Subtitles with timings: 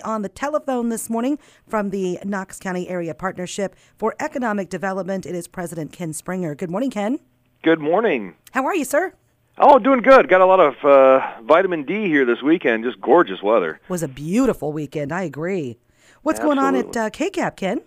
[0.00, 5.26] me on the telephone this morning from the Knox County Area Partnership for Economic Development.
[5.26, 6.54] It is President Ken Springer.
[6.54, 7.18] Good morning, Ken.
[7.62, 8.34] Good morning.
[8.52, 9.12] How are you, sir?
[9.58, 10.28] Oh, doing good.
[10.28, 12.84] Got a lot of uh, vitamin D here this weekend.
[12.84, 13.80] Just gorgeous weather.
[13.88, 15.12] Was a beautiful weekend.
[15.12, 15.78] I agree.
[16.22, 17.80] What's going on at uh, KCAP, Ken?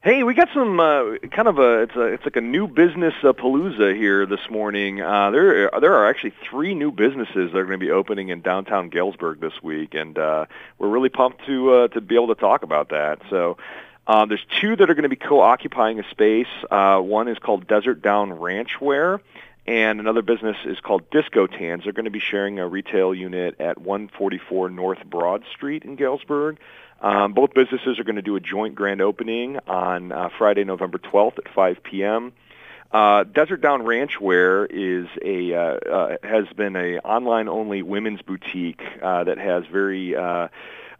[0.00, 3.14] Hey, we got some uh, kind of a it's a it's like a new business
[3.24, 5.02] uh, palooza here this morning.
[5.02, 8.40] Uh, there there are actually three new businesses that are going to be opening in
[8.40, 10.46] downtown Galesburg this week, and uh,
[10.78, 13.18] we're really pumped to uh, to be able to talk about that.
[13.28, 13.58] So.
[14.06, 16.46] Uh, there's two that are going to be co-occupying a space.
[16.70, 19.20] Uh, one is called Desert Down Ranchwear,
[19.68, 21.84] and another business is called Disco Tans.
[21.84, 26.58] They're going to be sharing a retail unit at 144 North Broad Street in Galesburg.
[27.02, 30.96] Um, both businesses are going to do a joint grand opening on uh, Friday, November
[30.96, 32.32] 12th at 5 p.m.
[32.90, 38.80] Uh, Desert Down Ranchwear is a uh, uh, has been a online only women's boutique
[39.02, 40.48] uh, that has very uh,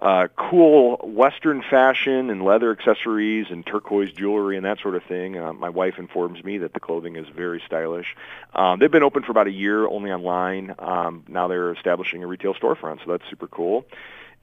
[0.00, 5.36] uh, cool Western fashion and leather accessories and turquoise jewelry and that sort of thing.
[5.36, 8.14] Uh, my wife informs me that the clothing is very stylish.
[8.54, 10.74] Um, they've been open for about a year, only online.
[10.78, 13.84] Um, now they're establishing a retail storefront, so that's super cool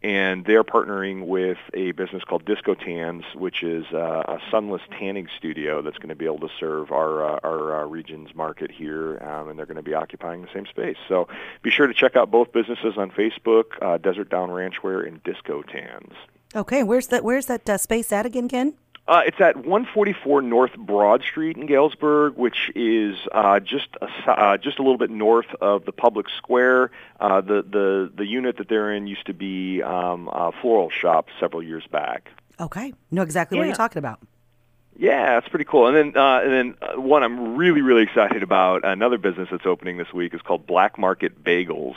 [0.03, 5.27] and they're partnering with a business called Disco Tans, which is uh, a sunless tanning
[5.37, 9.17] studio that's going to be able to serve our uh, our uh, region's market here,
[9.23, 10.97] um, and they're going to be occupying the same space.
[11.07, 11.27] So
[11.61, 15.61] be sure to check out both businesses on Facebook, uh, Desert Down Ranchwear and Disco
[15.63, 16.13] Tans.
[16.55, 17.23] Okay, where's that?
[17.23, 18.75] Where's that uh, space at again, Ken?
[19.07, 24.57] Uh, it's at 144 North Broad Street in Galesburg, which is uh, just a, uh,
[24.57, 26.89] just a little bit north of the public square.
[27.19, 31.27] Uh, the the the unit that they're in used to be um, a floral shop
[31.39, 32.31] several years back.
[32.59, 33.61] Okay, know exactly yeah.
[33.61, 34.19] what you're talking about.
[34.97, 35.87] Yeah, it's pretty cool.
[35.87, 38.83] And then uh, and then uh, one I'm really really excited about.
[38.85, 41.95] Another business that's opening this week is called Black Market Bagels.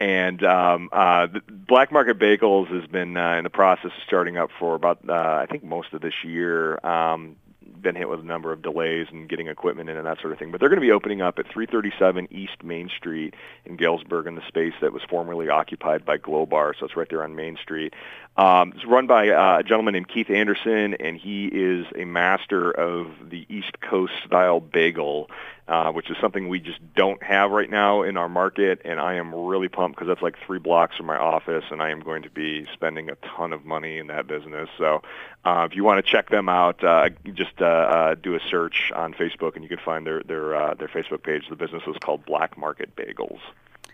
[0.00, 4.48] And um, uh, Black Market Bagels has been uh, in the process of starting up
[4.58, 6.84] for about, uh, I think, most of this year.
[6.84, 7.36] Um,
[7.80, 10.38] been hit with a number of delays and getting equipment in and that sort of
[10.38, 10.50] thing.
[10.50, 14.34] But they're going to be opening up at 337 East Main Street in Galesburg in
[14.34, 16.74] the space that was formerly occupied by Globar.
[16.78, 17.94] So it's right there on Main Street.
[18.36, 22.70] Um, it's run by uh, a gentleman named Keith Anderson, and he is a master
[22.70, 25.30] of the East Coast style bagel,
[25.70, 28.82] uh, which is something we just don't have right now in our market.
[28.84, 31.90] And I am really pumped because that's like three blocks from my office, and I
[31.90, 34.68] am going to be spending a ton of money in that business.
[34.76, 35.02] So
[35.44, 38.90] uh, if you want to check them out, uh, just uh, uh, do a search
[38.96, 41.44] on Facebook, and you can find their their uh, their Facebook page.
[41.48, 43.38] The business is called Black Market Bagels.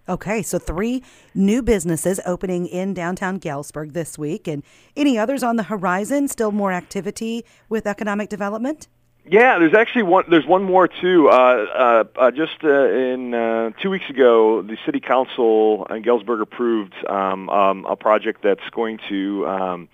[0.09, 1.03] Okay, so three
[1.35, 4.63] new businesses opening in downtown Galesburg this week, and
[4.97, 6.29] any others on the horizon?
[6.29, 8.89] Still more activity with economic development.
[9.29, 10.25] Yeah, there's actually one.
[10.29, 11.29] There's one more too.
[11.29, 16.41] Uh, uh, uh, just uh, in uh, two weeks ago, the city council in Galesburg
[16.41, 19.89] approved um, um, a project that's going to um,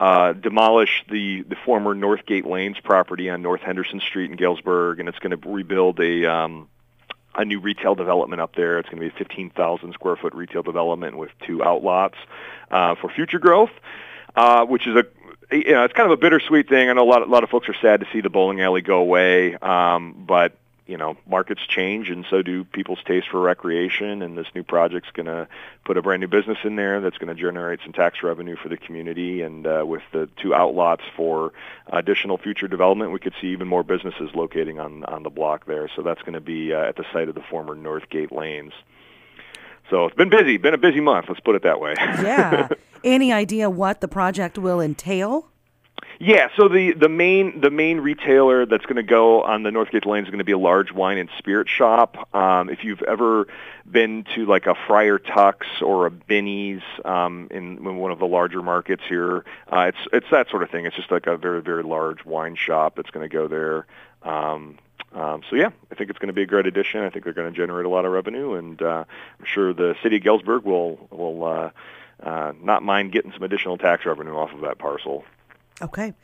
[0.00, 5.08] uh, demolish the the former Northgate Lanes property on North Henderson Street in Galesburg, and
[5.08, 6.68] it's going to rebuild a um,
[7.36, 8.80] a new retail development up there.
[8.80, 12.16] It's going to be a 15,000 square foot retail development with two outlots
[12.68, 13.70] for future growth,
[14.66, 15.06] which is a
[15.52, 16.88] you know it's kind of a bittersweet thing.
[16.88, 18.80] I know a lot a lot of folks are sad to see the bowling alley
[18.80, 24.20] go away, um, but you know markets change and so do people's taste for recreation
[24.20, 25.46] and this new project's going to
[25.84, 28.68] put a brand new business in there that's going to generate some tax revenue for
[28.68, 31.52] the community and uh, with the two outlots for
[31.86, 35.88] additional future development we could see even more businesses locating on on the block there.
[35.94, 38.72] So that's going to be uh, at the site of the former Northgate Lanes.
[39.88, 41.94] So it's been busy been a busy month let's put it that way.
[41.98, 42.68] Yeah
[43.04, 45.48] any idea what the project will entail
[46.24, 50.06] yeah, so the, the main the main retailer that's going to go on the Northgate
[50.06, 52.32] Lane is going to be a large wine and spirit shop.
[52.32, 53.48] Um, if you've ever
[53.90, 58.26] been to like a Friar Tuck's or a Binny's um, in, in one of the
[58.26, 60.86] larger markets here, uh, it's it's that sort of thing.
[60.86, 63.86] It's just like a very very large wine shop that's going to go there.
[64.22, 64.78] Um,
[65.14, 67.00] um, so yeah, I think it's going to be a great addition.
[67.00, 69.04] I think they're going to generate a lot of revenue, and uh,
[69.40, 71.70] I'm sure the city of Galesburg will will uh,
[72.22, 75.24] uh, not mind getting some additional tax revenue off of that parcel.
[75.80, 76.14] Okay.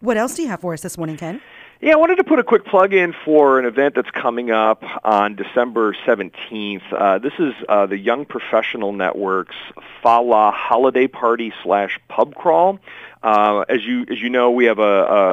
[0.00, 1.40] What else do you have for us this morning, Ken?
[1.80, 4.82] Yeah, I wanted to put a quick plug in for an event that's coming up
[5.04, 6.80] on December 17th.
[6.90, 9.56] Uh, this is uh, the Young Professional Network's
[10.02, 12.78] Fa La Holiday Party slash Pub Crawl.
[13.26, 14.82] Uh, as you as you know, we have a,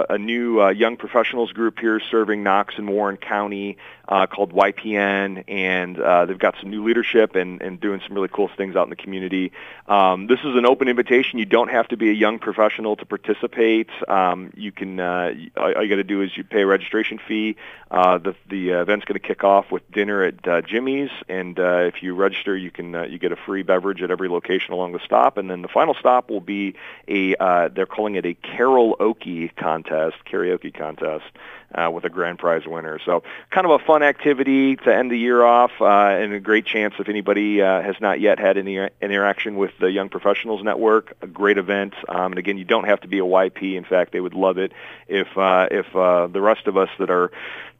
[0.10, 4.52] a, a new uh, young professionals group here serving Knox and Warren County uh, called
[4.52, 8.76] YPN, and uh, they've got some new leadership and, and doing some really cool things
[8.76, 9.52] out in the community.
[9.88, 11.38] Um, this is an open invitation.
[11.38, 13.90] You don't have to be a young professional to participate.
[14.08, 17.58] Um, you can uh, all, you got to do is you pay a registration fee.
[17.92, 22.16] Uh, the the event's going to kick off with dinner at Jimmy's, and if you
[22.16, 25.48] register, you can you get a free beverage at every location along the stop, and
[25.48, 26.74] then the final stop will be
[27.08, 27.36] a
[27.84, 31.26] they're calling it a karaoke contest, karaoke contest
[31.76, 33.00] uh, with a grand prize winner.
[33.06, 36.66] So kind of a fun activity to end the year off uh, and a great
[36.66, 40.64] chance if anybody uh, has not yet had any uh, interaction with the Young Professionals
[40.64, 41.16] Network.
[41.22, 41.94] A great event.
[42.08, 43.76] Um, and again, you don't have to be a YP.
[43.76, 44.72] In fact, they would love it
[45.08, 47.32] if, uh, if uh, the rest of us that are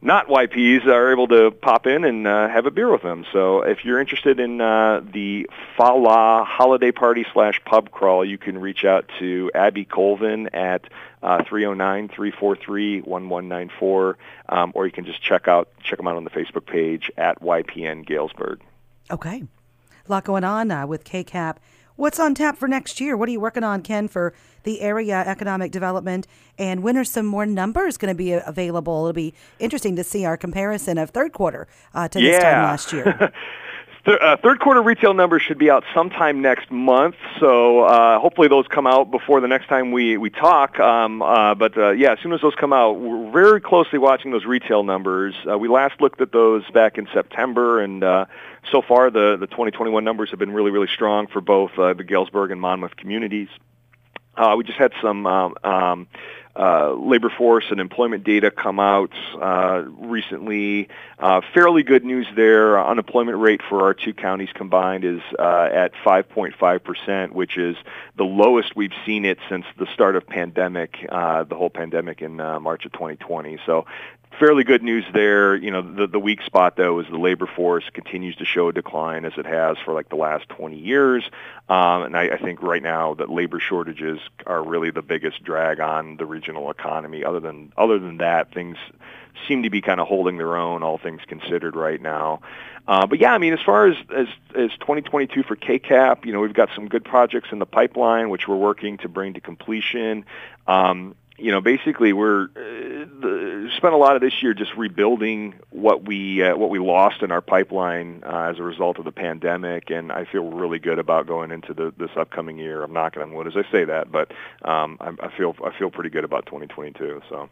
[0.02, 3.24] not YPs are able to pop in and have a beer with them.
[3.32, 5.48] So if you're interested in the
[5.78, 10.82] Fala holiday party slash pub crawl, you can reach out to Abby Colvin at
[11.22, 14.16] 309-343-1194 for,
[14.48, 17.42] um, or you can just check out check them out on the Facebook page at
[17.42, 18.62] YPN Galesburg.
[19.10, 19.44] Okay,
[20.08, 21.56] a lot going on uh, with KCAP.
[21.96, 23.14] What's on tap for next year?
[23.14, 24.32] What are you working on, Ken, for
[24.62, 26.26] the area economic development?
[26.58, 29.00] And when are some more numbers going to be uh, available?
[29.00, 32.30] It'll be interesting to see our comparison of third quarter uh, to yeah.
[32.30, 33.32] this time last year.
[34.04, 38.48] Th- uh, third quarter retail numbers should be out sometime next month, so uh, hopefully
[38.48, 40.78] those come out before the next time we we talk.
[40.78, 44.30] Um, uh, but uh, yeah, as soon as those come out, we're very closely watching
[44.30, 45.34] those retail numbers.
[45.50, 48.26] Uh, we last looked at those back in September, and uh,
[48.70, 52.50] so far the the 2021 numbers have been really really strong for both the Galesburg
[52.50, 53.48] and Monmouth communities.
[54.36, 56.06] Uh, we just had some um, um,
[56.56, 60.88] uh, labor force and employment data come out uh, recently.
[61.18, 62.80] Uh, fairly good news there.
[62.80, 67.76] Unemployment rate for our two counties combined is uh, at 5.5%, which is
[68.16, 72.40] the lowest we've seen it since the start of pandemic, uh, the whole pandemic in
[72.40, 73.58] uh, March of 2020.
[73.66, 73.86] So
[74.38, 75.54] fairly good news there.
[75.56, 78.72] You know, the the weak spot though is the labor force continues to show a
[78.72, 81.24] decline as it has for like the last 20 years.
[81.68, 85.80] Um, and I, I think right now that labor shortages are really the biggest drag
[85.80, 87.24] on the regional economy.
[87.24, 88.76] Other than other than that, things
[89.48, 92.40] seem to be kind of holding their own, all things considered, right now.
[92.86, 96.40] Uh, but yeah, I mean, as far as, as as 2022 for KCAP, you know,
[96.40, 100.26] we've got some good projects in the pipeline, which we're working to bring to completion.
[100.66, 103.33] Um, you know, basically we're uh, the,
[103.76, 107.30] spent a lot of this year just rebuilding what we uh, what we lost in
[107.30, 111.26] our pipeline uh, as a result of the pandemic, and I feel really good about
[111.26, 112.82] going into the, this upcoming year.
[112.82, 114.32] I'm knocking on wood as I say that, but
[114.62, 117.22] um, I, I feel I feel pretty good about 2022.
[117.28, 117.48] So,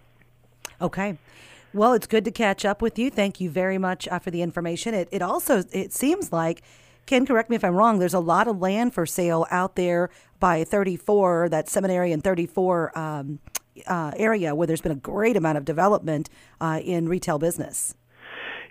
[0.80, 1.18] okay.
[1.74, 3.08] Well, it's good to catch up with you.
[3.08, 4.92] Thank you very much uh, for the information.
[4.92, 6.62] It, it also it seems like
[7.06, 7.98] Ken, correct me if I'm wrong.
[7.98, 12.98] There's a lot of land for sale out there by 34, that seminary and 34
[12.98, 13.38] um,
[13.86, 16.28] uh, area where there's been a great amount of development
[16.60, 17.94] uh, in retail business.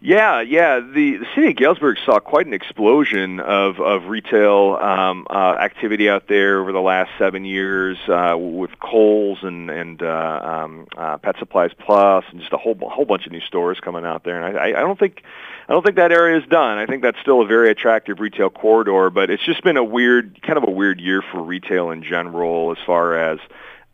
[0.03, 0.79] Yeah, yeah.
[0.79, 6.09] The, the city of Galesburg saw quite an explosion of of retail um, uh, activity
[6.09, 11.19] out there over the last seven years uh, with Kohl's and and uh, um, uh,
[11.19, 14.41] Pet Supplies Plus and just a whole whole bunch of new stores coming out there.
[14.41, 15.21] And I, I don't think
[15.69, 16.79] I don't think that area is done.
[16.79, 20.41] I think that's still a very attractive retail corridor, but it's just been a weird
[20.41, 23.37] kind of a weird year for retail in general as far as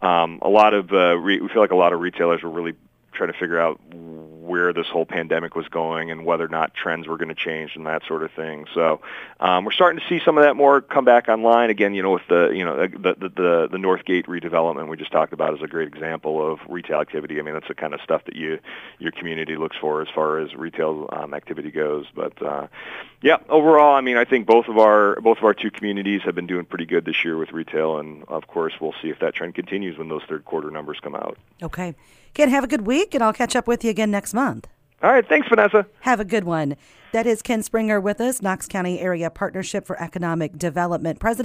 [0.01, 2.73] um, a lot of uh, re- we feel like a lot of retailers were really
[3.17, 3.79] trying to figure out
[4.47, 7.75] where this whole pandemic was going and whether or not trends were going to change
[7.75, 8.65] and that sort of thing.
[8.73, 9.01] So
[9.39, 11.93] um, we're starting to see some of that more come back online again.
[11.93, 15.33] You know, with the you know the the the, the Northgate redevelopment we just talked
[15.33, 17.39] about is a great example of retail activity.
[17.39, 18.59] I mean, that's the kind of stuff that you
[18.99, 22.05] your community looks for as far as retail um, activity goes.
[22.15, 22.67] But uh,
[23.21, 26.35] yeah, overall, I mean, I think both of our both of our two communities have
[26.35, 29.33] been doing pretty good this year with retail, and of course, we'll see if that
[29.33, 31.37] trend continues when those third quarter numbers come out.
[31.61, 31.95] Okay.
[32.37, 34.67] Ken, have a good week, and I'll catch up with you again next month.
[35.01, 35.27] All right.
[35.27, 35.87] Thanks, Vanessa.
[36.01, 36.75] Have a good one.
[37.11, 41.35] That is Ken Springer with us, Knox County Area Partnership for Economic Development President.